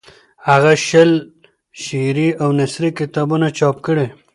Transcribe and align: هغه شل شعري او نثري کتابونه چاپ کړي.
هغه 0.49 0.73
شل 0.87 1.11
شعري 1.83 2.29
او 2.41 2.49
نثري 2.59 2.89
کتابونه 2.99 3.47
چاپ 3.57 3.75
کړي. 3.85 4.07